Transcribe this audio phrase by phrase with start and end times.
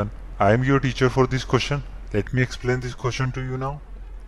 [0.00, 0.10] everyone.
[0.38, 1.82] I am your teacher for this question.
[2.12, 3.80] Let me explain this question to you now.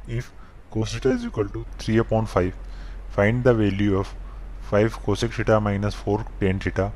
[0.09, 0.33] If
[0.71, 2.55] cos theta is equal to 3 upon 5,
[3.11, 4.15] find the value of
[4.71, 6.91] 5 cosec theta minus 4 tan theta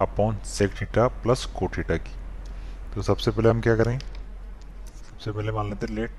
[0.00, 2.14] upon sec theta plus cot theta की
[2.94, 6.10] तो सबसे पहले हम क्या करेंगे सबसे पहले मान लेते let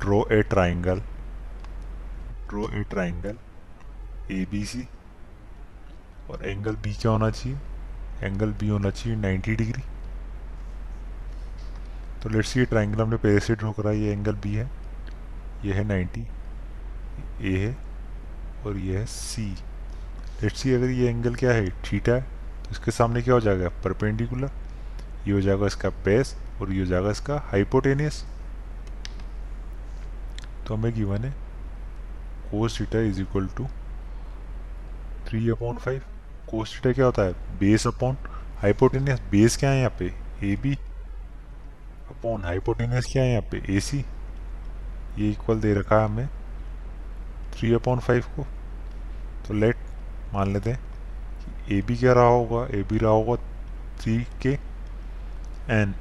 [0.00, 1.02] draw a triangle
[2.50, 3.36] draw a triangle
[4.30, 4.86] A B C
[6.30, 7.58] और एंगल बी क्या होना चाहिए
[8.26, 9.82] एंगल बी होना चाहिए 90 डिग्री
[12.22, 14.70] तो लेट्स सी ट्राइंगल हमने पहले से ड्रॉ करा, ये एंगल बी है,
[15.64, 16.18] ये है 90
[17.42, 17.76] ए है
[18.66, 19.46] और ये है सी
[20.42, 22.20] लेट्स सी अगर ये एंगल क्या है, थीटा है
[22.64, 24.50] तो इसके सामने क्या हो जाएगा परपेंडिकुलर
[25.26, 28.24] ये हो जाएगा इसका बेस और ये हो जाएगा इसका हाइपोटेनियस
[30.68, 31.30] तो हमें गिवन है
[32.50, 33.66] cos theta is equal to
[35.26, 36.02] three upon five
[36.50, 38.16] cos theta क्या होता है बेस अपॉन
[38.56, 40.14] हाइपोटेनियस बेस क्या है यहाँ पे?
[40.44, 40.74] ए बी
[42.22, 43.98] अपॉन हाइपोटेनियस क्या है यहाँ पे ए सी
[45.18, 46.26] ये इक्वल दे रखा है हमें
[47.54, 48.42] थ्री अपॉन फाइव को।
[49.46, 49.76] तो लेट
[50.34, 50.78] मान लेते हैं
[51.66, 52.64] कि ए बी क्या रहा होगा?
[52.70, 53.36] ए बी रहा होगा
[54.00, 54.52] थ्री के
[55.72, 55.94] एन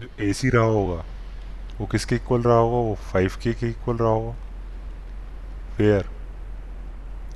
[0.00, 1.04] जो ए सी रहा होगा,
[1.80, 2.76] वो किसके इक्वल रहा होगा?
[2.78, 4.34] वो फाइव के के इक्वल रहा होगा।
[5.76, 6.10] फेयर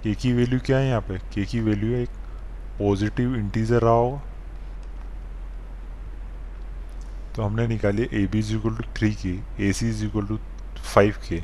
[0.03, 1.19] के की वैल्यू क्या है यहाँ पे?
[1.35, 2.21] के की वैल्यू एक
[2.79, 4.23] पॉजिटिव इंटीजर रहा होगा।
[7.37, 10.39] तो हमने निकाली A B is equal to three के A C is equal to
[10.85, 11.41] five के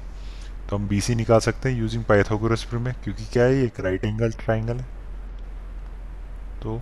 [0.69, 4.05] तो हम बी सी निकाल सकते हैं यूजिंग पाइथागोरस में, क्योंकि क्या है एक राइट
[4.05, 4.87] एंगल ट्राइंगल है।
[6.63, 6.77] तो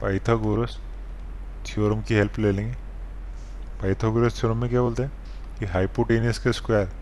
[0.00, 0.78] पाइथागोरस
[1.66, 2.74] थ्योरम की हेल्प ले लेंगे।
[3.82, 5.12] पाइथागोरस थ्योरम में क्या बोलते हैं?
[5.58, 6.92] कि हाइपोटेनियस का स्क्वायर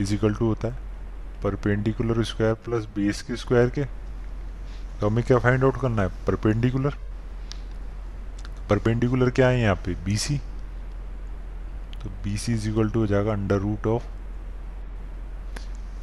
[0.00, 0.86] इज़ इक्वल टू होता है
[1.42, 3.84] परपेंडिकुलर स्क्वायर प्लस बेस के स्क्वायर के।
[5.00, 6.08] तो हमें क्या फाइंड आउट करना है?
[6.26, 6.94] परपेंडिकुलर
[8.70, 9.94] परपेंडिकुलर क्या है यहाँ पे?
[10.04, 10.38] बी सी
[12.02, 14.04] तो B C is equal to हो जाएगा under root of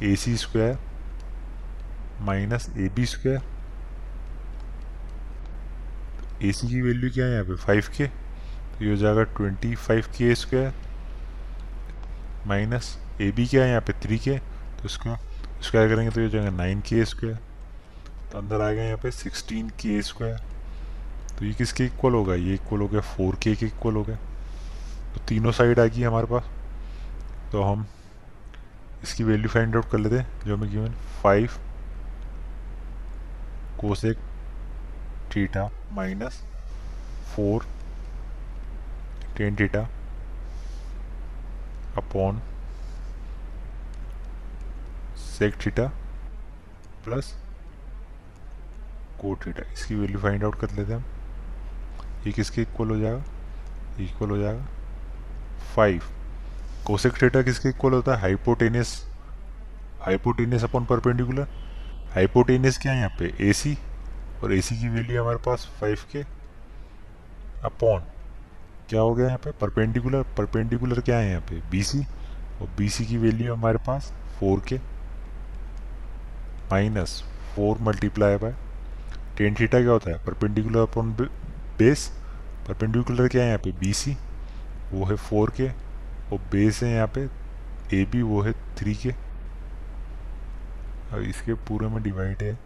[0.04, 0.78] A C square
[2.22, 3.40] minus A B square
[6.42, 7.54] A C की वैल्यू क्या है यहाँ पे?
[7.56, 10.72] फाइव के तो ये हो जाएगा twenty five k square
[12.46, 13.92] minus A B क्या है यहाँ पे?
[14.02, 15.18] थ्री के तो इसका
[15.62, 17.38] स्क्वायर करेंगे तो ये हो जाएगा नाइन के स्क्वायर
[18.32, 20.55] तो अंदर आएगा यहाँ पे सिक्सटीन के स्क्वायर
[21.38, 22.34] तो ये किसके इक्वल होगा?
[22.34, 24.16] ये इक्वल हो गया फोर के के इक्वल हो गया।
[25.14, 26.44] तो तीनों साइड आ गई हमारे पास।
[27.52, 27.86] तो हम
[29.02, 31.50] इसकी वैल्यू फाइंड आउट कर लेते हैं, जो हमें given five
[33.80, 34.18] cosec
[35.34, 36.40] theta minus
[37.34, 37.66] four
[39.36, 39.80] tan theta
[41.96, 42.40] upon
[45.18, 45.86] sec theta
[47.04, 47.34] plus
[49.20, 51.04] cot theta इसकी वैल्यू फाइंड आउट कर लेते हैं हम।
[52.26, 54.66] ये किसके इक्वल हो जाएगा इक्वल हो जाएगा
[55.74, 56.02] फाइव
[56.86, 58.90] कोसेक थीटा किसके इक्वल होता है hypotenuse
[60.00, 61.46] hypotenuse upon perpendicular
[62.14, 63.76] hypotenuse क्या है यहाँ पे ए सी
[64.42, 66.22] और ए सी की वैल्यू हमारे पास फाइव के
[67.64, 68.02] अपॉन
[68.90, 72.00] क्या हो गया यहाँ पे परपेंडिकुलर परपेंडिकुलर क्या है यहाँ पे बी सी
[72.62, 74.76] और बी सी की वैल्यू हमारे पास फोर के
[76.70, 77.22] minus
[77.54, 78.54] four multiply by
[79.38, 81.12] tan theta क्या होता है परपेंडिकुलर अपॉन
[81.78, 82.06] बेस
[82.68, 83.72] परपेंडिकुलर क्या है यहाँ पे?
[83.72, 84.16] बी सी
[84.92, 85.68] वो है फोर के
[86.32, 87.28] और बेस है यहाँ पे
[87.94, 89.10] ए बी वो है थ्री के
[91.12, 92.58] और इसके पूरे में डिवाइड है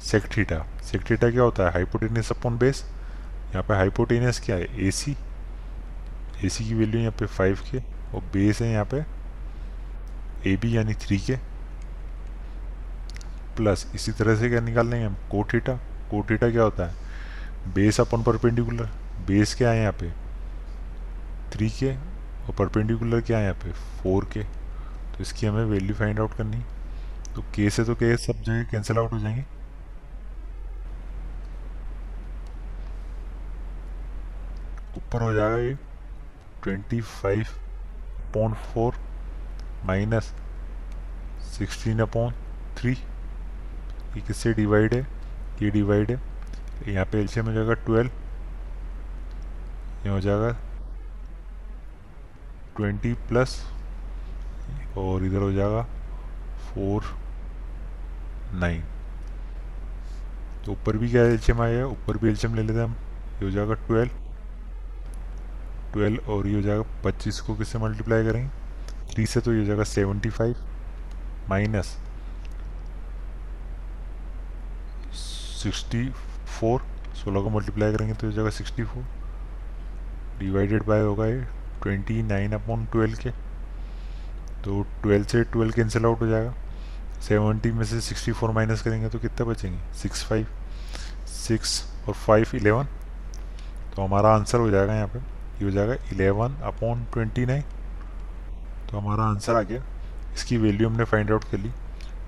[0.00, 1.70] सेक थीटा सेक थीटा क्या होता है?
[1.70, 2.84] हाइपोटेनियस अपॉन बेस
[3.46, 4.86] यहाँ पे हाइपोटेनियस क्या है?
[4.86, 5.16] ए सी
[6.44, 7.78] ए सी की वैल्यू यहाँ पे फाइव के
[8.14, 9.04] और बेस है यहाँ पे
[10.46, 11.36] ए बी यानी थ्री के
[13.56, 15.16] प्लस इसी तरह से क्या निकाल लेंगे हम?
[15.30, 15.74] कोटीटा
[16.10, 17.07] कोटीटा क्या होता है?
[17.66, 18.86] बेस अपॉन परपेंडिकुलर,
[19.26, 20.10] बेस क्या है यहाँ पे?
[21.52, 23.72] थ्री के, और परपेंडिकुलर क्या है यहाँ पे?
[23.72, 26.62] फोर के। तो इसकी हमें वैल्यू फाइंड आउट करनी
[27.34, 29.44] तो के से तो के सब जगह कैंसिल आउट हो जाएँगे।
[34.98, 35.74] ऊपर हो जाएगा ये
[36.62, 37.46] twenty five
[38.34, 38.94] point four
[39.86, 40.32] minus
[41.58, 42.32] sixteen upon
[42.78, 45.06] three ये किससे डिवाइड है?
[45.62, 46.16] ये डिवाइड है
[46.86, 48.10] यहाँ पे एल्शियम हो जाएगा ट्वेल्व
[50.04, 50.50] ये हो जाएगा
[52.76, 53.60] ट्वेंटी प्लस
[54.98, 55.82] और इधर हो जाएगा
[56.68, 57.04] फोर
[58.54, 58.82] नाइन
[60.64, 61.84] तो ऊपर भी क्या एल्शियम आएगा?
[61.86, 62.94] ऊपर भी एल्शियम ले लेते हैं हम।
[63.38, 64.10] ये हो जाएगा ट्वेल्व
[65.92, 68.48] ट्वेल्व और ये हो जाएगा पच्चीस को किससे मल्टीप्लाई करेंगे?
[69.12, 70.56] थ्री से तो ये हो जाएगा seventy five
[71.50, 71.96] minus
[75.62, 76.04] sixty
[76.60, 76.82] four,
[77.14, 79.04] सोलह को मल्टीप्लाई करेंगे तो इस जगह सिक्सटी फोर
[80.38, 81.40] डिवाइडेड बाय होगा ये
[81.82, 83.30] ट्वेंटी नाइन अपॉन ट्वेल्व के.
[84.64, 86.54] तो ट्वेल्व से ट्वेल्व कैंसिल आउट हो जाएगा.
[87.22, 89.78] सेवेंटी में से सिक्सटी फोर माइनस करेंगे तो कितने बचेंगे?
[89.94, 90.46] सिक्स फाइव
[91.28, 92.84] सिक्स और फाइव इलेवन
[93.94, 95.18] तो हमारा आंसर हो जाएगा यहाँ पे.
[95.18, 97.62] ये हो जाएगा इलेवन अपॉन ट्वेंटी नाइन
[98.90, 99.82] तो हमारा आंसर आ गया.
[100.34, 101.70] इसकी वैल्यू हमने फाइंड आउट कर ली.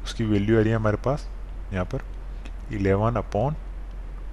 [0.05, 1.29] उसकी वैल्यू आ रही है हमारे पास
[1.73, 2.05] यहाँ पर
[2.73, 3.56] eleven upon